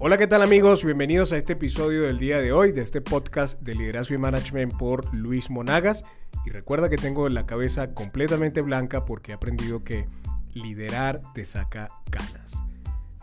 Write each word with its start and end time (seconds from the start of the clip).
Hola, 0.00 0.16
¿qué 0.16 0.28
tal 0.28 0.42
amigos? 0.42 0.84
Bienvenidos 0.84 1.32
a 1.32 1.38
este 1.38 1.54
episodio 1.54 2.02
del 2.02 2.20
día 2.20 2.38
de 2.38 2.52
hoy 2.52 2.70
de 2.70 2.82
este 2.82 3.00
podcast 3.00 3.60
de 3.62 3.74
liderazgo 3.74 4.14
y 4.14 4.18
management 4.18 4.76
por 4.76 5.12
Luis 5.12 5.50
Monagas. 5.50 6.04
Y 6.46 6.50
recuerda 6.50 6.88
que 6.88 6.96
tengo 6.96 7.28
la 7.28 7.46
cabeza 7.46 7.94
completamente 7.94 8.60
blanca 8.60 9.04
porque 9.04 9.32
he 9.32 9.34
aprendido 9.34 9.82
que 9.82 10.06
liderar 10.54 11.20
te 11.34 11.44
saca 11.44 11.88
ganas. 12.12 12.62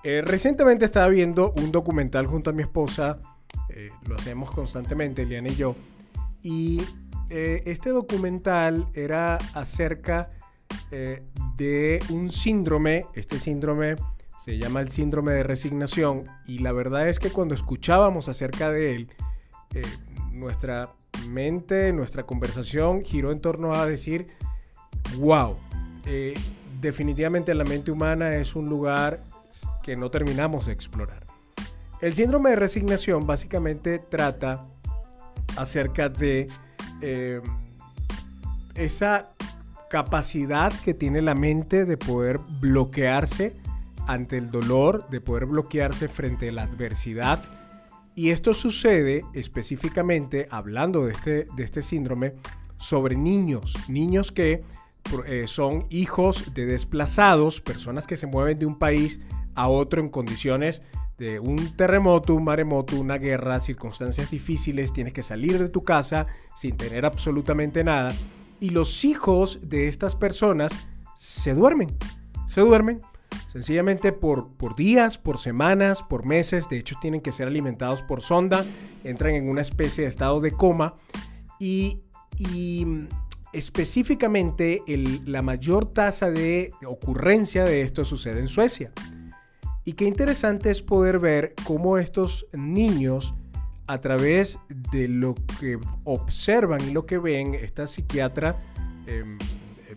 Eh, 0.04 0.22
recientemente 0.22 0.84
estaba 0.84 1.08
viendo 1.08 1.54
un 1.54 1.72
documental 1.72 2.26
junto 2.26 2.50
a 2.50 2.54
mi 2.54 2.64
esposa, 2.64 3.22
eh, 3.70 3.90
lo 4.06 4.18
hacemos 4.18 4.52
constantemente, 4.52 5.22
Eliana 5.22 5.48
y 5.48 5.56
yo, 5.56 5.78
y 6.42 6.82
eh, 7.30 7.64
este 7.68 7.92
documental 7.92 8.90
era 8.94 9.38
acerca 9.54 10.30
de 11.58 12.02
un 12.10 12.32
síndrome, 12.32 13.06
este 13.16 13.40
síndrome 13.40 13.96
se 14.46 14.60
llama 14.60 14.80
el 14.80 14.92
síndrome 14.92 15.32
de 15.32 15.42
resignación 15.42 16.28
y 16.46 16.60
la 16.60 16.72
verdad 16.72 17.10
es 17.10 17.18
que 17.18 17.32
cuando 17.32 17.56
escuchábamos 17.56 18.30
acerca 18.30 18.70
de 18.70 18.96
él, 18.96 19.10
eh, 19.74 19.82
nuestra 20.34 20.94
mente, 21.28 21.92
nuestra 21.94 22.28
conversación 22.28 23.04
giró 23.04 23.32
en 23.32 23.42
torno 23.42 23.74
a 23.74 23.88
decir, 23.88 24.28
wow, 25.18 25.56
eh, 26.06 26.36
definitivamente 26.80 27.56
la 27.56 27.64
mente 27.64 27.90
humana 27.90 28.36
es 28.36 28.56
un 28.56 28.70
lugar 28.70 29.20
que 29.82 29.96
no 29.96 30.12
terminamos 30.12 30.68
de 30.68 30.74
explorar. 30.74 31.24
El 32.00 32.14
síndrome 32.14 32.52
de 32.52 32.58
resignación 32.58 33.26
básicamente 33.26 33.98
trata 33.98 34.68
acerca 35.58 36.08
de 36.08 36.50
eh, 37.02 37.42
esa 38.76 39.34
capacidad 39.90 40.72
que 40.84 40.94
tiene 40.94 41.24
la 41.24 41.34
mente 41.34 41.86
de 41.86 41.98
poder 41.98 42.38
bloquearse 42.62 43.65
ante 44.08 44.38
el 44.38 44.52
dolor, 44.52 45.10
de 45.10 45.22
poder 45.22 45.46
bloquearse 45.46 46.08
frente 46.08 46.50
a 46.50 46.52
la 46.52 46.64
adversidad. 46.64 47.44
Y 48.16 48.30
esto 48.30 48.54
sucede 48.54 49.24
específicamente, 49.34 50.48
hablando 50.50 51.06
de 51.06 51.12
este, 51.12 51.48
de 51.56 51.64
este 51.64 51.82
síndrome, 51.82 52.34
sobre 52.78 53.16
niños, 53.16 53.76
niños 53.88 54.32
que 54.32 54.64
eh, 55.26 55.46
son 55.48 55.86
hijos 55.90 56.54
de 56.54 56.66
desplazados, 56.66 57.62
personas 57.62 58.08
que 58.08 58.18
se 58.18 58.28
mueven 58.28 58.60
de 58.60 58.66
un 58.66 58.78
país 58.78 59.20
a 59.56 59.68
otro 59.68 60.02
en 60.02 60.10
condiciones 60.10 60.82
de 61.18 61.40
un 61.40 61.76
terremoto, 61.78 62.36
un 62.36 62.44
maremoto, 62.44 63.00
una 63.00 63.18
guerra, 63.18 63.60
circunstancias 63.60 64.32
difíciles, 64.32 64.92
tienes 64.92 65.14
que 65.14 65.24
salir 65.24 65.58
de 65.60 65.70
tu 65.70 65.84
casa 65.84 66.28
sin 66.56 66.76
tener 66.76 67.06
absolutamente 67.06 67.84
nada. 67.84 68.14
Y 68.60 68.70
los 68.70 69.06
hijos 69.06 69.60
de 69.70 69.88
estas 69.88 70.16
personas 70.16 70.74
se 71.16 71.54
duermen, 71.54 71.96
se 72.48 72.62
duermen 72.62 73.02
Sencillamente 73.56 74.12
por, 74.12 74.50
por 74.58 74.76
días, 74.76 75.18
por 75.18 75.40
semanas, 75.40 76.04
por 76.04 76.26
meses, 76.26 76.68
de 76.68 76.78
hecho 76.78 76.98
tienen 77.00 77.22
que 77.22 77.32
ser 77.32 77.48
alimentados 77.48 78.02
por 78.02 78.22
sonda, 78.22 78.66
entran 79.06 79.34
en 79.34 79.48
una 79.48 79.62
especie 79.62 80.04
de 80.04 80.10
estado 80.10 80.42
de 80.42 80.52
coma. 80.52 80.96
Y, 81.58 82.02
específicamente 83.54 84.84
la 85.26 85.42
mayor 85.42 85.86
tasa 85.86 86.30
de 86.32 86.74
ocurrencia 86.86 87.64
de 87.64 87.80
esto 87.80 88.04
sucede 88.04 88.42
en 88.42 88.50
Suecia. 88.50 88.92
Y 89.86 89.94
qué 89.94 90.04
interesante 90.04 90.70
es 90.70 90.82
poder 90.82 91.20
ver 91.20 91.54
cómo 91.64 91.98
estos 91.98 92.48
niños, 92.52 93.34
a 93.88 94.02
través 94.02 94.60
de 94.92 95.08
lo 95.08 95.34
que 95.62 95.80
observan 96.04 96.82
y 96.82 96.92
lo 96.92 97.06
que 97.06 97.20
ven, 97.20 97.56
esta 97.56 97.88
psiquiatra 97.88 98.60
em, 99.08 99.38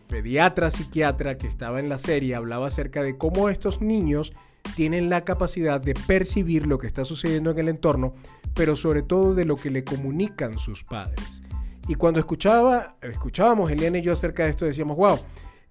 pediatra 0.08 0.70
psiquiatra 0.70 1.38
que 1.38 1.46
estaba 1.46 1.78
en 1.78 1.88
la 1.88 1.98
serie 1.98 2.34
hablaba 2.34 2.66
acerca 2.66 3.02
de 3.02 3.16
cómo 3.16 3.48
estos 3.48 3.80
niños 3.80 4.32
tienen 4.74 5.08
la 5.08 5.24
capacidad 5.24 5.80
de 5.80 5.94
percibir 5.94 6.66
lo 6.66 6.78
que 6.78 6.86
está 6.86 7.04
sucediendo 7.04 7.50
en 7.50 7.58
el 7.58 7.68
entorno, 7.68 8.14
pero 8.54 8.76
sobre 8.76 9.02
todo 9.02 9.34
de 9.34 9.44
lo 9.44 9.56
que 9.56 9.70
le 9.70 9.84
comunican 9.84 10.58
sus 10.58 10.84
padres. 10.84 11.42
Y 11.86 11.94
cuando 11.94 12.20
escuchaba, 12.20 12.96
escuchábamos 13.00 13.70
Eliana 13.70 13.98
y 13.98 14.02
yo 14.02 14.12
acerca 14.12 14.44
de 14.44 14.50
esto, 14.50 14.66
decíamos, 14.66 14.98
wow, 14.98 15.18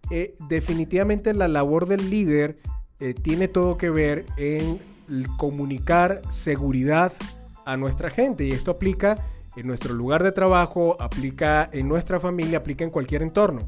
eh, 0.09 0.33
definitivamente 0.47 1.33
la 1.33 1.47
labor 1.47 1.85
del 1.85 2.09
líder 2.09 2.57
eh, 2.99 3.13
tiene 3.13 3.47
todo 3.47 3.77
que 3.77 3.89
ver 3.89 4.25
en 4.37 4.79
comunicar 5.37 6.21
seguridad 6.29 7.13
a 7.65 7.77
nuestra 7.77 8.09
gente. 8.09 8.45
Y 8.45 8.51
esto 8.51 8.71
aplica 8.71 9.17
en 9.55 9.67
nuestro 9.67 9.93
lugar 9.93 10.23
de 10.23 10.31
trabajo, 10.31 10.97
aplica 10.99 11.69
en 11.71 11.87
nuestra 11.87 12.19
familia, 12.19 12.59
aplica 12.59 12.83
en 12.83 12.89
cualquier 12.89 13.21
entorno. 13.21 13.67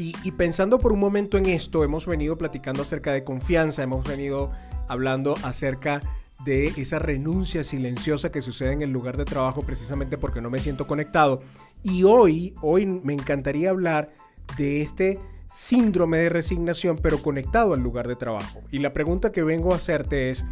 Y, 0.00 0.30
pensando 0.30 0.78
por 0.78 0.92
un 0.92 1.00
momento 1.00 1.38
en 1.38 1.46
esto, 1.46 1.82
hemos 1.82 2.06
venido 2.06 2.38
platicando 2.38 2.82
acerca 2.82 3.12
de 3.12 3.24
confianza, 3.24 3.82
hemos 3.82 4.06
venido 4.06 4.52
hablando 4.86 5.34
acerca 5.42 6.00
de 6.44 6.68
esa 6.68 7.00
renuncia 7.00 7.64
silenciosa 7.64 8.30
que 8.30 8.40
sucede 8.40 8.74
en 8.74 8.82
el 8.82 8.92
lugar 8.92 9.16
de 9.16 9.24
trabajo 9.24 9.62
precisamente 9.62 10.16
porque 10.16 10.40
no 10.40 10.50
me 10.50 10.60
siento 10.60 10.86
conectado. 10.86 11.40
Y 11.82 12.04
hoy, 12.04 12.54
hoy 12.62 12.86
me 12.86 13.12
encantaría 13.12 13.70
hablar 13.70 14.12
de 14.56 14.82
este 14.82 15.18
síndrome 15.52 16.18
de 16.18 16.28
resignación, 16.28 16.98
pero 17.02 17.20
conectado 17.20 17.74
al 17.74 17.80
lugar 17.80 18.06
de 18.06 18.14
trabajo. 18.14 18.60
Y 18.70 18.78
la 18.78 18.92
pregunta 18.92 19.32
que 19.32 19.42
vengo 19.42 19.72
a 19.72 19.76
hacerte 19.78 20.30
es, 20.30 20.44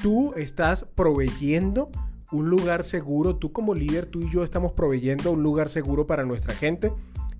¿tú 0.00 0.34
estás 0.36 0.84
proveyendo 0.94 1.90
un 2.30 2.48
lugar 2.48 2.84
seguro? 2.84 3.34
¿Tú 3.34 3.52
como 3.52 3.74
líder, 3.74 4.06
tú 4.06 4.22
y 4.22 4.30
yo 4.30 4.44
estamos 4.44 4.70
proveyendo 4.70 5.32
un 5.32 5.42
lugar 5.42 5.68
seguro 5.68 6.06
para 6.06 6.24
nuestra 6.24 6.54
gente? 6.54 6.92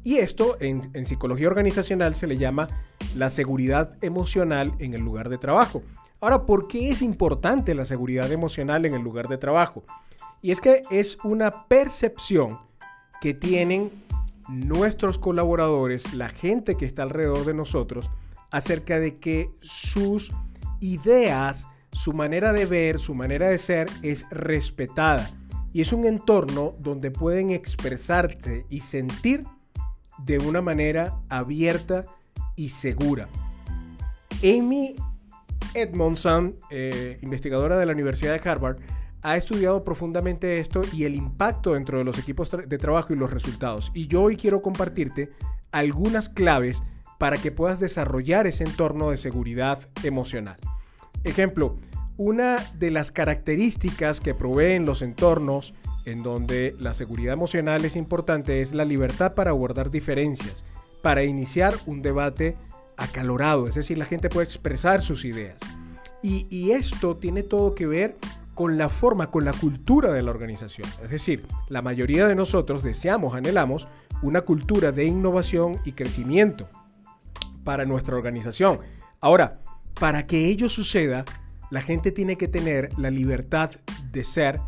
Y 0.04 0.18
esto 0.18 0.58
en, 0.60 1.06
psicología 1.06 1.48
organizacional 1.48 2.14
se 2.14 2.26
le 2.26 2.36
llama 2.36 2.68
la 3.16 3.30
seguridad 3.30 3.96
emocional 4.02 4.74
en 4.78 4.92
el 4.92 5.00
lugar 5.00 5.30
de 5.30 5.38
trabajo. 5.38 5.82
Ahora, 6.20 6.44
¿por 6.44 6.68
qué 6.68 6.90
es 6.90 7.00
importante 7.00 7.74
la 7.74 7.86
seguridad 7.86 8.30
emocional 8.30 8.84
en 8.84 8.94
el 8.94 9.02
lugar 9.02 9.28
de 9.28 9.38
trabajo? 9.38 9.82
Y 10.42 10.50
es 10.50 10.60
que 10.60 10.82
es 10.90 11.16
una 11.24 11.66
percepción 11.68 12.58
que 13.22 13.32
tienen 13.32 13.90
nuestros 14.50 15.18
colaboradores, 15.18 16.12
la 16.12 16.28
gente 16.28 16.76
que 16.76 16.84
está 16.84 17.02
alrededor 17.02 17.46
de 17.46 17.54
nosotros, 17.54 18.10
acerca 18.50 18.98
de 19.00 19.16
que 19.18 19.50
sus 19.62 20.32
ideas, 20.80 21.66
su 21.92 22.12
manera 22.12 22.52
de 22.52 22.66
ver, 22.66 22.98
su 22.98 23.14
manera 23.14 23.48
de 23.48 23.56
ser 23.56 23.88
es 24.02 24.26
respetada. 24.30 25.30
Y 25.72 25.80
es 25.80 25.94
un 25.94 26.04
entorno 26.04 26.74
donde 26.78 27.10
pueden 27.10 27.50
expresarte 27.50 28.66
y 28.68 28.80
sentir 28.80 29.44
de 30.18 30.38
una 30.38 30.62
manera 30.62 31.20
abierta 31.28 32.06
y 32.56 32.68
segura. 32.70 33.28
Amy 34.42 34.94
Edmondson, 35.74 36.56
eh, 36.70 37.18
investigadora 37.22 37.76
de 37.76 37.86
la 37.86 37.92
Universidad 37.92 38.32
de 38.38 38.48
Harvard, 38.48 38.78
ha 39.22 39.36
estudiado 39.36 39.84
profundamente 39.84 40.58
esto 40.58 40.82
y 40.92 41.04
el 41.04 41.14
impacto 41.14 41.72
dentro 41.72 41.98
de 41.98 42.04
los 42.04 42.18
equipos 42.18 42.50
de 42.50 42.78
trabajo 42.78 43.14
y 43.14 43.16
los 43.16 43.32
resultados. 43.32 43.90
Y 43.94 44.06
yo 44.06 44.22
hoy 44.22 44.36
quiero 44.36 44.60
compartirte 44.60 45.32
algunas 45.72 46.28
claves 46.28 46.82
para 47.18 47.38
que 47.38 47.50
puedas 47.50 47.80
desarrollar 47.80 48.46
ese 48.46 48.64
entorno 48.64 49.10
de 49.10 49.16
seguridad 49.16 49.78
emocional. 50.02 50.58
Ejemplo, 51.24 51.76
una 52.18 52.58
de 52.74 52.90
las 52.90 53.10
características 53.10 54.20
que 54.20 54.34
proveen 54.34 54.84
los 54.84 55.00
entornos 55.00 55.74
en 56.04 56.22
donde 56.22 56.74
la 56.78 56.94
seguridad 56.94 57.32
emocional 57.32 57.84
es 57.84 57.96
importante, 57.96 58.60
es 58.60 58.74
la 58.74 58.84
libertad 58.84 59.34
para 59.34 59.50
abordar 59.50 59.90
diferencias, 59.90 60.64
para 61.02 61.24
iniciar 61.24 61.74
un 61.86 62.02
debate 62.02 62.56
acalorado, 62.96 63.66
es 63.66 63.74
decir, 63.74 63.98
la 63.98 64.04
gente 64.04 64.28
puede 64.28 64.44
expresar 64.44 65.02
sus 65.02 65.24
ideas. 65.24 65.58
Y, 66.22 66.70
esto 66.70 67.18
tiene 67.18 67.42
todo 67.42 67.74
que 67.74 67.86
ver 67.86 68.16
con 68.54 68.78
la 68.78 68.88
forma, 68.88 69.30
con 69.30 69.44
la 69.44 69.52
cultura 69.52 70.10
de 70.10 70.22
la 70.22 70.30
organización. 70.30 70.88
Es 71.02 71.10
decir, 71.10 71.44
la 71.68 71.82
mayoría 71.82 72.26
de 72.26 72.34
nosotros 72.34 72.82
deseamos, 72.82 73.34
anhelamos 73.34 73.88
una 74.22 74.40
cultura 74.40 74.90
de 74.90 75.04
innovación 75.04 75.80
y 75.84 75.92
crecimiento 75.92 76.66
para 77.62 77.84
nuestra 77.84 78.16
organización. 78.16 78.78
Ahora, 79.20 79.60
para 80.00 80.26
que 80.26 80.46
ello 80.46 80.70
suceda, 80.70 81.26
la 81.70 81.82
gente 81.82 82.10
tiene 82.10 82.36
que 82.38 82.48
tener 82.48 82.98
la 82.98 83.10
libertad 83.10 83.72
de 84.10 84.24
ser 84.24 84.60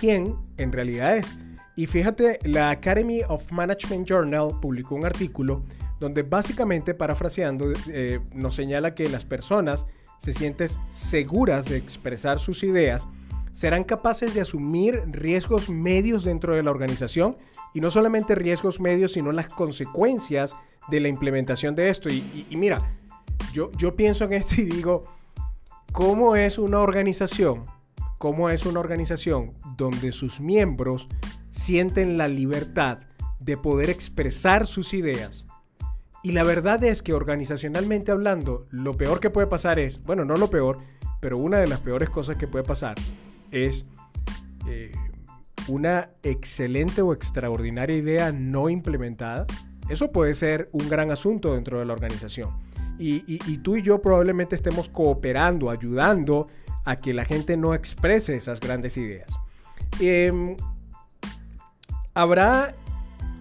quién 0.00 0.36
en 0.56 0.72
realidad 0.72 1.16
es. 1.16 1.36
Y 1.76 1.86
fíjate, 1.86 2.40
la 2.42 2.70
Academy 2.70 3.22
of 3.28 3.52
Management 3.52 4.08
Journal 4.08 4.58
publicó 4.60 4.96
un 4.96 5.06
artículo 5.06 5.62
donde 6.00 6.22
básicamente, 6.22 6.94
parafraseando, 6.94 7.72
eh, 7.88 8.20
nos 8.34 8.54
señala 8.54 8.92
que 8.92 9.08
las 9.08 9.24
personas 9.24 9.86
se 10.18 10.32
sienten 10.32 10.68
seguras 10.90 11.68
de 11.68 11.76
expresar 11.76 12.40
sus 12.40 12.64
ideas, 12.64 13.06
serán 13.52 13.84
capaces 13.84 14.34
de 14.34 14.40
asumir 14.40 15.02
riesgos 15.06 15.68
medios 15.68 16.24
dentro 16.24 16.54
de 16.54 16.62
la 16.62 16.70
organización 16.70 17.36
y 17.74 17.80
no 17.80 17.90
solamente 17.90 18.34
riesgos 18.34 18.80
medios, 18.80 19.12
sino 19.12 19.32
las 19.32 19.46
consecuencias 19.46 20.56
de 20.88 21.00
la 21.00 21.08
implementación 21.08 21.74
de 21.74 21.90
esto. 21.90 22.08
Y, 22.08 22.46
y 22.50 22.56
mira, 22.56 22.82
yo, 23.52 23.70
yo 23.78 23.94
pienso 23.94 24.24
en 24.24 24.32
esto 24.32 24.56
y 24.60 24.64
digo, 24.64 25.04
¿cómo 25.92 26.36
es 26.36 26.58
una 26.58 26.80
organización 26.80 27.77
cómo 28.18 28.50
es 28.50 28.66
una 28.66 28.80
organización 28.80 29.54
donde 29.76 30.12
sus 30.12 30.40
miembros 30.40 31.08
sienten 31.50 32.18
la 32.18 32.28
libertad 32.28 32.98
de 33.40 33.56
poder 33.56 33.90
expresar 33.90 34.66
sus 34.66 34.92
ideas. 34.92 35.46
Y 36.22 36.32
la 36.32 36.42
verdad 36.42 36.82
es 36.82 37.02
que 37.02 37.14
organizacionalmente 37.14 38.10
hablando, 38.10 38.66
lo 38.70 38.94
peor 38.96 39.20
que 39.20 39.30
puede 39.30 39.46
pasar 39.46 39.78
es, 39.78 40.02
bueno, 40.02 40.24
no 40.24 40.36
lo 40.36 40.50
peor, 40.50 40.78
pero 41.20 41.38
una 41.38 41.58
de 41.58 41.68
las 41.68 41.80
peores 41.80 42.10
cosas 42.10 42.36
que 42.36 42.48
puede 42.48 42.64
pasar 42.64 42.96
es 43.50 43.86
eh, 44.68 44.92
una 45.68 46.10
excelente 46.22 47.02
o 47.02 47.12
extraordinaria 47.12 47.96
idea 47.96 48.32
no 48.32 48.68
implementada. 48.68 49.46
Eso 49.88 50.10
puede 50.10 50.34
ser 50.34 50.68
un 50.72 50.88
gran 50.88 51.10
asunto 51.10 51.54
dentro 51.54 51.78
de 51.78 51.84
la 51.84 51.92
organización. 51.92 52.50
Y, 52.98 53.58
tú 53.58 53.76
y 53.76 53.82
yo 53.82 54.02
probablemente 54.02 54.56
estemos 54.56 54.88
cooperando, 54.88 55.70
ayudando 55.70 56.48
a 56.88 56.98
que 56.98 57.12
la 57.12 57.26
gente 57.26 57.58
no 57.58 57.74
exprese 57.74 58.34
esas 58.34 58.60
grandes 58.60 58.96
ideas. 58.96 59.28
Em, 60.00 60.56
habrá 62.14 62.74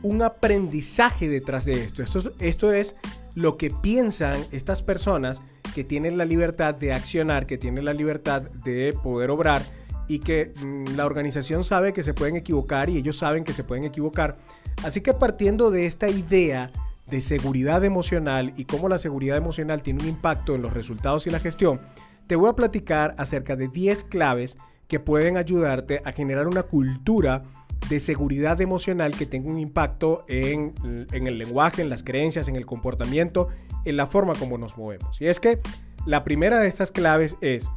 un 0.03 0.21
aprendizaje 0.21 1.29
detrás 1.29 1.63
de 1.63 1.81
esto. 1.81 2.03
esto. 2.03 2.33
Esto 2.39 2.73
es 2.73 2.97
lo 3.35 3.55
que 3.55 3.69
piensan 3.69 4.43
estas 4.51 4.83
personas 4.83 5.41
que 5.73 5.85
tienen 5.85 6.17
la 6.17 6.25
libertad 6.25 6.75
de 6.75 6.91
accionar, 6.91 7.45
que 7.45 7.57
tienen 7.57 7.85
la 7.85 7.93
libertad 7.93 8.41
de 8.41 8.93
poder 9.01 9.31
obrar 9.31 9.63
y 10.09 10.19
que 10.19 10.51
mm, 10.61 10.97
la 10.97 11.05
organización 11.05 11.63
sabe 11.63 11.93
que 11.93 12.03
se 12.03 12.13
pueden 12.13 12.35
equivocar 12.35 12.89
y 12.89 12.97
ellos 12.97 13.17
saben 13.17 13.45
que 13.45 13.53
se 13.53 13.63
pueden 13.63 13.85
equivocar. 13.85 14.37
Así 14.83 14.99
que 14.99 15.13
partiendo 15.13 15.71
de 15.71 15.85
esta 15.85 16.09
idea 16.09 16.69
de 17.09 17.21
seguridad 17.21 17.85
emocional 17.85 18.53
y 18.57 18.65
cómo 18.65 18.89
la 18.89 18.97
seguridad 18.97 19.37
emocional 19.37 19.81
tiene 19.81 20.03
un 20.03 20.09
impacto 20.09 20.53
en 20.53 20.61
los 20.61 20.73
resultados 20.73 21.27
y 21.27 21.29
la 21.29 21.39
gestión, 21.39 21.79
te 22.27 22.35
voy 22.35 22.49
a 22.49 22.53
platicar 22.53 23.15
acerca 23.17 23.55
de 23.55 23.69
10 23.69 24.03
claves 24.03 24.57
que 24.87 24.99
pueden 24.99 25.37
ayudarte 25.37 26.01
a 26.05 26.11
generar 26.11 26.47
una 26.47 26.63
cultura 26.63 27.43
de 27.89 27.99
seguridad 27.99 28.59
emocional 28.59 29.15
que 29.15 29.25
tenga 29.25 29.49
un 29.49 29.59
impacto 29.59 30.25
en, 30.27 30.73
en, 31.11 31.27
el 31.27 31.37
lenguaje, 31.37 31.81
en 31.81 31.89
las 31.89 32.03
creencias, 32.03 32.47
en 32.47 32.55
el 32.55 32.65
comportamiento, 32.65 33.47
en 33.85 33.97
la 33.97 34.07
forma 34.07 34.33
como 34.35 34.57
nos 34.57 34.77
movemos. 34.77 35.21
Y 35.21 35.27
es 35.27 35.39
que 35.39 35.59
la 36.05 36.23
primera 36.23 36.59
de 36.59 36.67
estas 36.67 36.91
claves 36.91 37.35
es, 37.41 37.69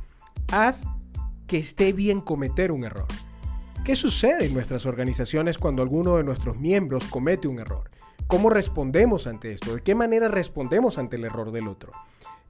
haz 0.53 0.85
que 1.47 1.59
esté 1.59 1.93
bien 1.93 2.21
cometer 2.21 2.73
un 2.73 2.85
error. 2.85 3.07
¿Qué 3.85 3.97
sucede 3.97 4.47
en 4.47 4.55
nuestras 4.55 4.87
organizaciones 4.87 5.59
cuando 5.59 5.83
alguno 5.83 6.17
de 6.17 6.25
nuestros 6.25 6.57
miembros 6.57 7.07
comete 7.07 7.49
un 7.49 7.59
error? 7.59 7.91
¿Cómo 8.27 8.51
respondemos 8.51 9.27
ante 9.27 9.53
esto? 9.53 9.75
¿De 9.75 9.83
qué 9.83 9.95
manera 9.95 10.29
respondemos 10.29 10.99
ante 10.99 11.17
el 11.17 11.25
error 11.25 11.51
del 11.51 11.67
otro? 11.67 11.93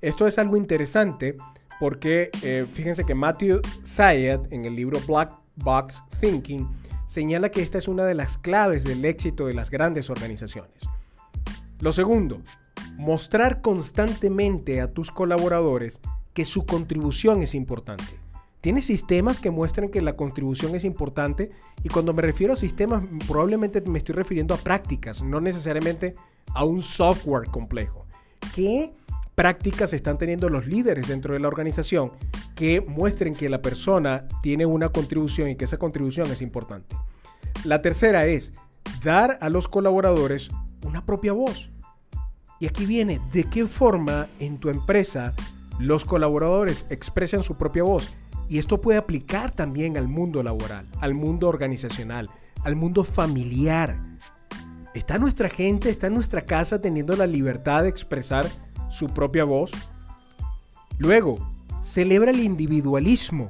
Esto 0.01 0.27
es 0.27 0.39
algo 0.39 0.57
interesante 0.57 1.37
porque 1.81 2.31
eh, 2.43 2.67
fíjense 2.73 3.05
que 3.05 3.15
Matthew 3.15 3.63
Syed 3.83 4.41
en 4.51 4.67
el 4.67 4.77
libro 4.77 5.01
Black 5.09 5.33
Box 5.57 6.05
Thinking 6.21 6.69
señala 7.07 7.49
que 7.49 7.63
esta 7.63 7.79
es 7.79 7.89
una 7.89 8.05
de 8.05 8.15
las 8.15 8.39
claves 8.39 8.85
del 8.85 9.05
éxito 9.05 9.47
de 9.47 9.55
las 9.55 9.71
grandes 9.71 10.11
organizaciones. 10.11 10.75
Lo 11.81 11.93
segundo, 11.93 12.43
mostrar 12.97 13.63
constantemente 13.63 14.81
a 14.83 14.93
tus 14.93 15.11
colaboradores 15.11 16.01
que 16.35 16.45
su 16.45 16.67
contribución 16.67 17.43
es 17.43 17.55
importante. 17.55 18.21
Tienes 18.61 18.85
sistemas 18.85 19.41
que 19.41 19.51
muestran 19.51 19.89
que 19.89 20.03
la 20.03 20.17
contribución 20.17 20.75
es 20.75 20.85
importante 20.85 21.51
y 21.83 21.89
cuando 21.89 22.13
me 22.13 22.21
refiero 22.21 22.53
a 22.53 22.57
sistemas 22.57 23.03
probablemente 23.27 23.81
me 23.81 23.99
estoy 23.99 24.15
refiriendo 24.15 24.53
a 24.53 24.59
prácticas, 24.59 25.23
no 25.23 25.41
necesariamente 25.41 26.15
a 26.55 26.65
un 26.65 26.83
software 26.83 27.49
complejo. 27.49 28.07
¿Qué 28.55 28.93
prácticas 29.41 29.95
están 29.95 30.19
teniendo 30.19 30.51
los 30.51 30.67
líderes 30.67 31.09
dentro 31.09 31.33
de 31.33 31.41
la 31.41 31.49
organización 31.49 32.13
que 32.55 32.83
muestren 32.83 33.35
que 33.35 33.49
la 33.49 33.63
persona 33.63 34.29
tiene 34.43 34.67
una 34.67 34.91
contribución 34.91 35.49
y 35.49 35.57
que 35.57 35.65
esa 35.65 35.79
contribución 35.79 36.31
es 36.31 36.43
importante? 36.43 36.95
La 37.65 37.81
tercera 37.81 38.27
es 38.27 38.53
dar 39.03 39.39
a 39.41 39.49
los 39.49 39.67
colaboradores 39.67 40.51
una 40.85 41.07
propia 41.07 41.33
voz. 41.33 41.71
Y 42.59 42.67
aquí 42.67 42.85
viene, 42.85 43.19
¿de 43.33 43.45
qué 43.45 43.67
forma 43.67 44.29
en 44.41 44.59
tu 44.59 44.69
empresa 44.69 45.33
los 45.79 46.05
colaboradores 46.05 46.85
expresan 46.91 47.43
su 47.43 47.57
propia 47.57 47.85
voz? 47.85 48.13
Y 48.47 48.59
esto 48.59 48.83
puede 48.83 48.99
aplicar 48.99 49.53
también 49.53 49.97
al 49.97 50.07
mundo 50.07 50.43
laboral, 50.43 50.87
al 51.01 51.15
mundo 51.15 51.49
organizacional, 51.49 52.29
al 52.63 52.77
mundo 52.77 53.05
familiar. 53.05 53.99
¿Está 54.93 55.17
nuestra 55.17 55.49
gente, 55.49 55.89
está 55.89 56.11
nuestra 56.11 56.43
casa 56.43 56.79
teniendo 56.79 57.17
la 57.17 57.27
libertad 57.27 57.85
de 57.85 57.89
expresar 57.89 58.47
su 58.91 59.07
propia 59.07 59.45
voz? 59.45 59.71
Luego, 60.99 61.39
celebra 61.83 62.31
el 62.31 62.41
individualismo. 62.41 63.49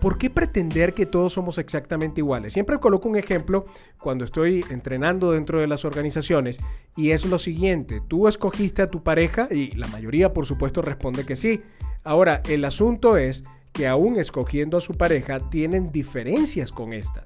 ¿Por 0.00 0.18
qué 0.18 0.28
pretender 0.28 0.92
que 0.92 1.06
todos 1.06 1.32
somos 1.32 1.58
exactamente 1.58 2.20
iguales? 2.20 2.52
Siempre 2.52 2.78
coloco 2.78 3.08
un 3.08 3.16
ejemplo 3.16 3.64
cuando 3.98 4.24
estoy 4.24 4.64
entrenando 4.70 5.32
dentro 5.32 5.58
de 5.58 5.66
las 5.66 5.84
organizaciones 5.84 6.60
y 6.96 7.10
es 7.10 7.24
lo 7.24 7.38
siguiente, 7.38 8.02
tú 8.06 8.28
escogiste 8.28 8.82
a 8.82 8.90
tu 8.90 9.02
pareja 9.02 9.48
y 9.50 9.72
la 9.72 9.88
mayoría 9.88 10.32
por 10.32 10.46
supuesto 10.46 10.82
responde 10.82 11.24
que 11.24 11.34
sí. 11.34 11.62
Ahora, 12.04 12.42
el 12.48 12.64
asunto 12.64 13.16
es 13.16 13.42
que 13.72 13.88
aún 13.88 14.18
escogiendo 14.18 14.76
a 14.76 14.82
su 14.82 14.94
pareja 14.94 15.40
tienen 15.50 15.90
diferencias 15.90 16.72
con 16.72 16.92
estas. 16.92 17.24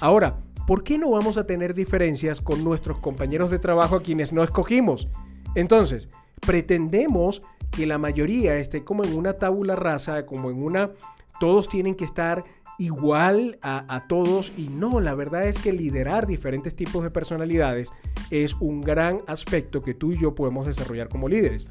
Ahora, 0.00 0.38
¿por 0.66 0.84
qué 0.84 0.98
no 0.98 1.10
vamos 1.10 1.36
a 1.36 1.46
tener 1.46 1.74
diferencias 1.74 2.40
con 2.40 2.62
nuestros 2.62 2.98
compañeros 2.98 3.50
de 3.50 3.58
trabajo 3.58 3.96
a 3.96 4.02
quienes 4.02 4.32
no 4.32 4.44
escogimos? 4.44 5.08
Entonces, 5.54 6.08
pretendemos 6.40 7.42
que 7.70 7.86
la 7.86 7.98
mayoría 7.98 8.56
esté 8.56 8.84
como 8.84 9.04
en 9.04 9.16
una 9.16 9.34
tabula 9.34 9.76
rasa, 9.76 10.26
como 10.26 10.50
en 10.50 10.62
una... 10.62 10.90
Todos 11.38 11.68
tienen 11.68 11.94
que 11.94 12.04
estar 12.04 12.44
igual 12.78 13.58
a, 13.62 13.84
a, 13.94 14.06
todos 14.06 14.52
y 14.56 14.68
no, 14.68 15.00
la 15.00 15.14
verdad 15.14 15.46
es 15.46 15.58
que 15.58 15.72
liderar 15.72 16.26
diferentes 16.26 16.74
tipos 16.74 17.02
de 17.02 17.10
personalidades 17.10 17.90
es 18.30 18.54
un 18.60 18.80
gran 18.80 19.20
aspecto 19.26 19.82
que 19.82 19.94
tú 19.94 20.12
y 20.12 20.18
yo 20.18 20.34
podemos 20.34 20.66
desarrollar 20.66 21.08
como 21.08 21.28
líderes. 21.28 21.66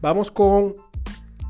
Vamos 0.00 0.30
con 0.30 0.74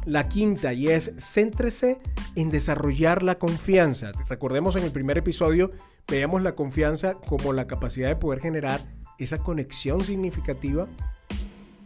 la 0.08 0.28
quinta 0.28 0.72
y 0.72 0.88
es 0.88 1.12
céntrese 1.18 1.98
en 2.34 2.50
desarrollar 2.50 3.22
la 3.22 3.34
confianza. 3.34 4.12
Recordemos 4.28 4.76
en 4.76 4.84
el 4.84 4.92
primer 4.92 5.18
episodio, 5.18 5.70
veíamos 6.06 6.42
la 6.42 6.54
confianza 6.54 7.14
como 7.14 7.52
la 7.52 7.66
capacidad 7.66 8.08
de 8.08 8.16
poder 8.16 8.40
generar 8.40 8.80
esa 9.18 9.38
conexión 9.38 10.02
significativa, 10.02 10.88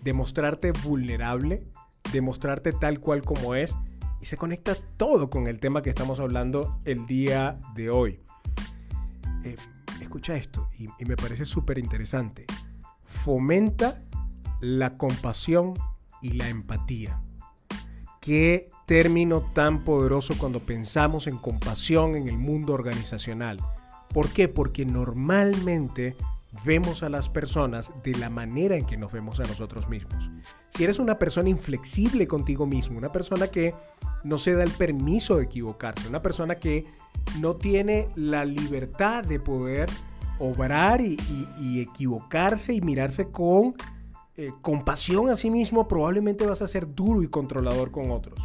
demostrarte 0.03 0.73
vulnerable, 0.73 1.65
demostrarte 2.13 2.73
tal 2.73 3.01
cual 3.01 3.23
como 3.23 3.55
es 3.55 3.77
y 4.21 4.27
se 4.27 4.37
conecta 4.37 4.77
todo 4.97 5.31
con 5.31 5.47
el 5.47 5.59
tema 5.59 5.83
que 5.83 5.91
estamos 5.91 6.21
hablando 6.21 6.81
el 6.85 7.07
día 7.07 7.61
de 7.75 7.91
hoy. 7.91 8.21
Eh, 9.45 9.57
escucha 10.01 10.37
esto 10.37 10.69
y, 10.79 10.89
y 10.99 11.05
me 11.07 11.17
parece 11.17 11.45
súper 11.45 11.79
interesante. 11.79 12.47
Fomenta 13.05 14.03
la 14.61 14.95
compasión 14.95 15.75
y 16.21 16.33
la 16.33 16.49
empatía. 16.49 17.21
Qué 18.21 18.69
término 18.87 19.41
tan 19.41 19.83
poderoso 19.83 20.35
cuando 20.39 20.61
pensamos 20.61 21.27
en 21.27 21.39
compasión 21.39 22.15
en 22.15 22.29
el 22.29 22.39
mundo 22.39 22.73
organizacional. 22.73 23.59
¿Por 24.13 24.29
qué? 24.29 24.47
Porque 24.47 24.87
normalmente 24.87 26.15
vemos 26.65 27.03
a 27.03 27.09
las 27.09 27.29
personas 27.29 27.93
de 28.05 28.15
la 28.15 28.31
manera 28.31 28.77
en 28.77 28.85
que 28.85 28.97
nos 28.97 29.13
vemos 29.13 29.41
a 29.41 29.45
nosotros 29.45 29.89
mismos. 29.89 30.31
Si 30.69 30.85
eres 30.85 30.99
una 30.99 31.19
persona 31.19 31.49
inflexible 31.49 32.27
contigo 32.27 32.67
mismo, 32.67 32.99
una 32.99 33.13
persona 33.13 33.49
que 33.49 33.75
no 34.25 34.39
se 34.39 34.55
da 34.55 34.63
el 34.63 34.71
permiso 34.71 35.37
de 35.37 35.45
equivocarse, 35.45 36.09
una 36.09 36.23
persona 36.23 36.57
que 36.57 36.87
no 37.41 37.57
tiene 37.57 38.09
la 38.15 38.45
libertad 38.45 39.25
de 39.25 39.41
poder 39.41 39.91
obrar 40.39 41.01
y, 41.01 41.17
equivocarse 41.81 42.75
y 42.75 42.81
mirarse 42.81 43.31
con 43.31 43.75
eh, 44.37 44.53
compasión 44.61 45.29
a 45.29 45.37
sí 45.37 45.51
mismo, 45.51 45.87
probablemente 45.87 46.47
vas 46.47 46.63
a 46.63 46.67
ser 46.67 46.95
duro 46.95 47.23
y 47.23 47.29
controlador 47.29 47.91
con 47.91 48.11
otros. 48.11 48.39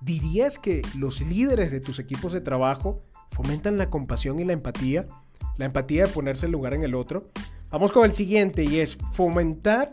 ¿Dirías 0.00 0.58
que 0.58 0.82
los 0.96 1.20
líderes 1.22 1.72
de 1.72 1.80
tus 1.80 1.98
equipos 1.98 2.32
de 2.32 2.40
trabajo 2.40 3.02
fomentan 3.30 3.78
la 3.78 3.90
compasión 3.90 4.38
y 4.38 4.44
la 4.44 4.52
empatía? 4.52 5.08
La 5.56 5.66
empatía 5.66 6.06
de 6.06 6.12
ponerse 6.12 6.46
en 6.46 6.52
lugar 6.52 6.74
en 6.74 6.82
el 6.82 6.94
otro. 6.94 7.22
Vamos 7.70 7.92
con 7.92 8.04
el 8.04 8.12
siguiente 8.12 8.64
y 8.64 8.80
es 8.80 8.96
fomentar 9.12 9.92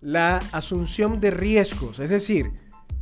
la 0.00 0.38
asunción 0.52 1.20
de 1.20 1.30
riesgos. 1.30 1.98
Es 1.98 2.10
decir, 2.10 2.52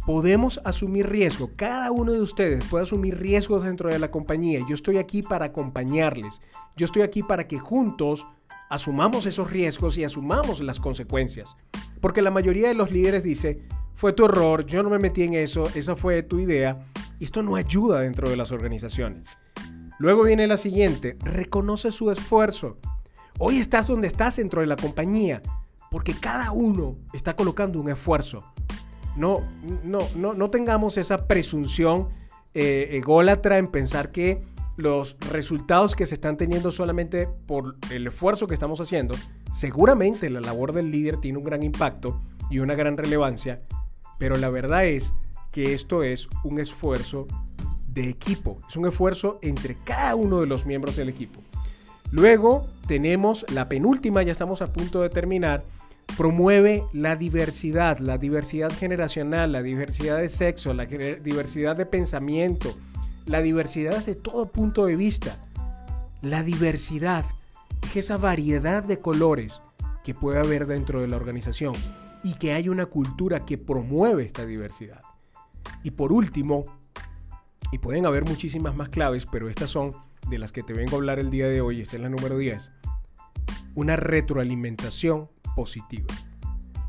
podemos 0.06 0.60
asumir 0.64 1.08
riesgo. 1.08 1.50
Cada 1.56 1.90
uno 1.90 2.12
de 2.12 2.20
ustedes 2.20 2.64
puede 2.64 2.84
asumir 2.84 3.18
riesgos 3.18 3.64
dentro 3.64 3.88
de 3.90 3.98
la 3.98 4.10
compañía. 4.10 4.60
Yo 4.68 4.74
estoy 4.74 4.98
aquí 4.98 5.22
para 5.22 5.46
acompañarles. 5.46 6.40
Yo 6.76 6.86
estoy 6.86 7.02
aquí 7.02 7.22
para 7.22 7.46
que 7.48 7.58
juntos 7.58 8.26
asumamos 8.70 9.26
esos 9.26 9.50
riesgos 9.50 9.98
y 9.98 10.04
asumamos 10.04 10.60
las 10.60 10.80
consecuencias. 10.80 11.54
Porque 12.00 12.22
la 12.22 12.30
mayoría 12.30 12.68
de 12.68 12.74
los 12.74 12.90
líderes 12.90 13.22
dice, 13.22 13.64
fue 13.94 14.12
tu 14.12 14.24
error, 14.24 14.66
yo 14.66 14.82
no 14.82 14.90
me 14.90 14.98
metí 14.98 15.22
en 15.22 15.34
eso, 15.34 15.68
esa 15.74 15.96
fue 15.96 16.22
tu 16.22 16.38
idea. 16.38 16.78
Esto 17.18 17.42
no 17.42 17.56
ayuda 17.56 18.00
dentro 18.00 18.28
de 18.28 18.36
las 18.36 18.52
organizaciones. 18.52 19.28
Luego 19.98 20.24
viene 20.24 20.46
la 20.46 20.58
siguiente, 20.58 21.16
reconoce 21.20 21.90
su 21.90 22.10
esfuerzo. 22.10 22.76
Hoy 23.38 23.58
estás 23.58 23.86
donde 23.86 24.08
estás 24.08 24.36
dentro 24.36 24.60
de 24.60 24.66
la 24.66 24.76
compañía, 24.76 25.40
porque 25.90 26.14
cada 26.18 26.52
uno 26.52 26.98
está 27.14 27.34
colocando 27.34 27.80
un 27.80 27.88
esfuerzo. 27.88 28.44
No, 29.16 29.48
no, 29.84 30.00
no, 30.14 30.34
no 30.34 30.50
tengamos 30.50 30.98
esa 30.98 31.26
presunción 31.26 32.10
eh, 32.52 32.88
ególatra 32.92 33.56
en 33.56 33.68
pensar 33.68 34.12
que 34.12 34.42
los 34.76 35.16
resultados 35.30 35.96
que 35.96 36.04
se 36.04 36.16
están 36.16 36.36
teniendo 36.36 36.70
solamente 36.70 37.26
por 37.46 37.76
el 37.90 38.06
esfuerzo 38.06 38.46
que 38.46 38.52
estamos 38.52 38.82
haciendo, 38.82 39.14
seguramente 39.50 40.28
la 40.28 40.40
labor 40.40 40.74
del 40.74 40.90
líder 40.90 41.16
tiene 41.16 41.38
un 41.38 41.44
gran 41.44 41.62
impacto 41.62 42.20
y 42.50 42.58
una 42.58 42.74
gran 42.74 42.98
relevancia, 42.98 43.62
pero 44.18 44.36
la 44.36 44.50
verdad 44.50 44.84
es 44.84 45.14
que 45.52 45.72
esto 45.72 46.02
es 46.02 46.28
un 46.44 46.58
esfuerzo 46.58 47.26
de 47.96 48.10
equipo, 48.10 48.60
es 48.68 48.76
un 48.76 48.86
esfuerzo 48.86 49.38
entre 49.42 49.74
cada 49.82 50.14
uno 50.14 50.40
de 50.40 50.46
los 50.46 50.66
miembros 50.66 50.96
del 50.96 51.08
equipo. 51.08 51.40
Luego 52.12 52.68
tenemos 52.86 53.46
la 53.50 53.68
penúltima, 53.68 54.22
ya 54.22 54.32
estamos 54.32 54.60
a 54.60 54.72
punto 54.72 55.00
de 55.00 55.08
terminar, 55.08 55.64
promueve 56.16 56.84
la 56.92 57.16
diversidad, 57.16 57.98
la 57.98 58.18
diversidad 58.18 58.70
generacional, 58.70 59.50
la 59.50 59.62
diversidad 59.62 60.18
de 60.18 60.28
sexo, 60.28 60.74
la 60.74 60.84
diversidad 60.84 61.74
de 61.74 61.86
pensamiento, 61.86 62.76
la 63.24 63.40
diversidad 63.40 64.04
de 64.04 64.14
todo 64.14 64.52
punto 64.52 64.84
de 64.84 64.94
vista. 64.94 65.38
La 66.20 66.42
diversidad 66.42 67.24
es 67.82 67.96
esa 67.96 68.18
variedad 68.18 68.84
de 68.84 68.98
colores 68.98 69.62
que 70.04 70.14
puede 70.14 70.38
haber 70.38 70.66
dentro 70.66 71.00
de 71.00 71.08
la 71.08 71.16
organización 71.16 71.74
y 72.22 72.34
que 72.34 72.52
hay 72.52 72.68
una 72.68 72.86
cultura 72.86 73.40
que 73.40 73.56
promueve 73.56 74.24
esta 74.24 74.44
diversidad. 74.44 75.00
Y 75.82 75.92
por 75.92 76.12
último, 76.12 76.64
y 77.72 77.78
pueden 77.78 78.06
haber 78.06 78.24
muchísimas 78.24 78.74
más 78.74 78.88
claves, 78.88 79.26
pero 79.26 79.48
estas 79.48 79.70
son 79.70 79.96
de 80.28 80.38
las 80.38 80.52
que 80.52 80.62
te 80.62 80.72
vengo 80.72 80.92
a 80.92 80.98
hablar 80.98 81.18
el 81.18 81.30
día 81.30 81.48
de 81.48 81.60
hoy, 81.60 81.80
esta 81.80 81.96
es 81.96 82.02
la 82.02 82.08
número 82.08 82.36
10, 82.38 82.72
una 83.74 83.96
retroalimentación 83.96 85.28
positiva. 85.54 86.12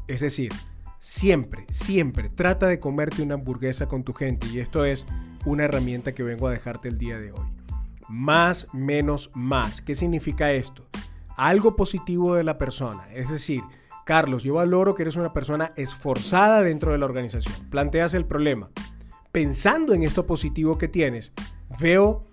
Es 0.07 0.21
decir, 0.21 0.51
siempre, 0.99 1.65
siempre 1.69 2.29
trata 2.29 2.67
de 2.67 2.79
comerte 2.79 3.21
una 3.21 3.35
hamburguesa 3.35 3.87
con 3.87 4.03
tu 4.03 4.13
gente 4.13 4.47
y 4.47 4.59
esto 4.59 4.85
es 4.85 5.05
una 5.45 5.65
herramienta 5.65 6.13
que 6.13 6.23
vengo 6.23 6.47
a 6.47 6.51
dejarte 6.51 6.87
el 6.87 6.97
día 6.97 7.19
de 7.19 7.31
hoy. 7.31 7.47
Más, 8.09 8.67
menos, 8.73 9.31
más. 9.33 9.81
¿Qué 9.81 9.95
significa 9.95 10.51
esto? 10.53 10.87
Algo 11.35 11.75
positivo 11.75 12.35
de 12.35 12.43
la 12.43 12.57
persona. 12.57 13.07
Es 13.13 13.29
decir, 13.29 13.61
Carlos, 14.05 14.43
yo 14.43 14.55
valoro 14.55 14.95
que 14.95 15.03
eres 15.03 15.17
una 15.17 15.33
persona 15.33 15.69
esforzada 15.75 16.63
dentro 16.63 16.93
de 16.93 16.97
la 16.97 17.05
organización. 17.05 17.69
Planteas 17.69 18.13
el 18.13 18.25
problema. 18.25 18.69
Pensando 19.37 19.93
en 19.93 20.01
esto 20.01 20.25
positivo 20.25 20.79
que 20.79 20.87
tienes, 20.87 21.31
veo 21.79 22.25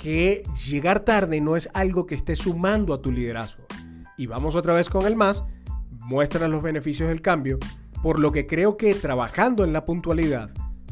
que 0.00 0.44
llegar 0.66 1.00
tarde 1.00 1.42
no 1.42 1.56
es 1.56 1.68
algo 1.74 2.06
que 2.06 2.14
esté 2.14 2.36
sumando 2.36 2.94
a 2.94 3.02
tu 3.02 3.12
liderazgo. 3.12 3.64
Y 4.16 4.24
vamos 4.28 4.54
otra 4.54 4.72
vez 4.72 4.88
con 4.88 5.04
el 5.04 5.14
más, 5.14 5.44
muestra 6.06 6.48
los 6.48 6.62
beneficios 6.62 7.10
del 7.10 7.20
cambio, 7.20 7.58
por 8.02 8.18
lo 8.18 8.32
que 8.32 8.46
creo 8.46 8.78
que 8.78 8.94
trabajando 8.94 9.62
en 9.62 9.74
la 9.74 9.84
puntualidad, 9.84 10.48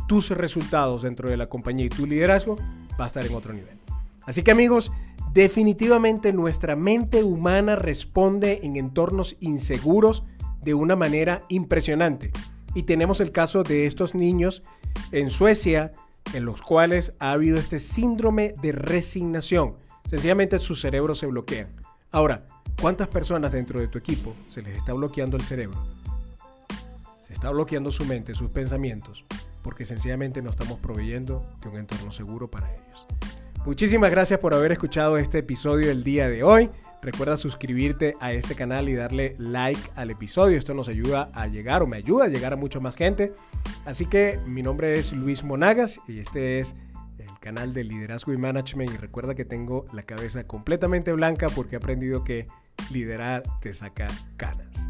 tus 0.06 0.28
resultados 0.28 1.00
dentro 1.00 1.30
de 1.30 1.38
la 1.38 1.48
compañía 1.48 1.86
y 1.86 1.88
tu 1.88 2.04
liderazgo 2.04 2.58
va 3.00 3.04
a 3.04 3.06
estar 3.06 3.24
en 3.24 3.34
otro 3.34 3.54
nivel. 3.54 3.78
Así 4.26 4.42
que 4.42 4.50
amigos, 4.50 4.92
definitivamente 5.32 6.34
nuestra 6.34 6.76
mente 6.76 7.24
humana 7.24 7.76
responde 7.76 8.60
en 8.62 8.76
entornos 8.76 9.38
inseguros 9.40 10.22
de 10.60 10.74
una 10.74 10.96
manera 10.96 11.46
impresionante. 11.48 12.30
Y 12.74 12.82
tenemos 12.82 13.20
el 13.20 13.32
caso 13.32 13.62
de 13.62 13.86
estos 13.86 14.14
niños 14.14 14.62
en 15.12 15.30
Suecia 15.30 15.92
en 16.34 16.44
los 16.44 16.62
cuales 16.62 17.12
ha 17.18 17.32
habido 17.32 17.58
este 17.58 17.78
síndrome 17.78 18.54
de 18.60 18.72
resignación. 18.72 19.76
Sencillamente 20.06 20.58
su 20.58 20.76
cerebro 20.76 21.14
se 21.14 21.26
bloquea. 21.26 21.68
Ahora, 22.10 22.44
¿cuántas 22.80 23.08
personas 23.08 23.52
dentro 23.52 23.80
de 23.80 23.88
tu 23.88 23.98
equipo 23.98 24.34
se 24.48 24.62
les 24.62 24.76
está 24.76 24.92
bloqueando 24.92 25.36
el 25.36 25.44
cerebro? 25.44 25.86
Se 27.20 27.32
está 27.32 27.50
bloqueando 27.50 27.90
su 27.90 28.04
mente, 28.04 28.34
sus 28.34 28.50
pensamientos, 28.50 29.24
porque 29.62 29.84
sencillamente 29.84 30.42
no 30.42 30.50
estamos 30.50 30.78
proveyendo 30.78 31.44
de 31.62 31.68
un 31.68 31.76
entorno 31.78 32.12
seguro 32.12 32.50
para 32.50 32.72
ellos. 32.72 33.06
Muchísimas 33.64 34.12
gracias 34.12 34.38
por 34.38 34.54
haber 34.54 34.70
escuchado 34.70 35.18
este 35.18 35.38
episodio 35.38 35.90
el 35.90 36.04
día 36.04 36.28
de 36.28 36.44
hoy. 36.44 36.70
Recuerda 37.02 37.36
suscribirte 37.36 38.14
a 38.20 38.32
este 38.32 38.54
canal 38.54 38.88
y 38.88 38.94
darle 38.94 39.36
like 39.38 39.80
al 39.96 40.10
episodio. 40.10 40.56
Esto 40.56 40.74
nos 40.74 40.88
ayuda 40.88 41.30
a 41.34 41.46
llegar 41.46 41.82
o 41.82 41.86
me 41.86 41.96
ayuda 41.96 42.24
a 42.24 42.28
llegar 42.28 42.52
a 42.52 42.56
mucha 42.56 42.80
más 42.80 42.96
gente. 42.96 43.32
Así 43.84 44.06
que 44.06 44.40
mi 44.46 44.62
nombre 44.62 44.98
es 44.98 45.12
Luis 45.12 45.44
Monagas 45.44 46.00
y 46.08 46.18
este 46.18 46.58
es 46.58 46.74
el 47.18 47.38
canal 47.40 47.74
de 47.74 47.84
liderazgo 47.84 48.32
y 48.32 48.38
management. 48.38 48.92
Y 48.92 48.96
recuerda 48.96 49.34
que 49.34 49.44
tengo 49.44 49.84
la 49.92 50.02
cabeza 50.02 50.46
completamente 50.46 51.12
blanca 51.12 51.48
porque 51.48 51.76
he 51.76 51.78
aprendido 51.78 52.24
que 52.24 52.46
liderar 52.90 53.42
te 53.60 53.72
saca 53.74 54.08
canas. 54.36 54.85